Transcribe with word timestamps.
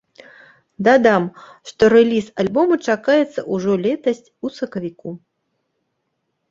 Дадам, 0.87 1.27
што 1.71 1.83
рэліз 1.95 2.31
альбому 2.45 2.73
чакаецца 2.95 3.45
ўжо 3.53 3.71
летась 3.85 4.25
у 4.49 4.53
сакавіку. 4.59 5.09